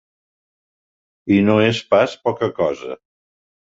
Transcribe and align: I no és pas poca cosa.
I 1.37 1.39
no 1.51 1.59
és 1.69 1.85
pas 1.95 2.19
poca 2.27 2.53
cosa. 2.61 3.03